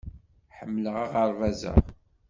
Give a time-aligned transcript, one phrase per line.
[0.57, 1.73] Ḥemmleɣ aɣerbaz-a.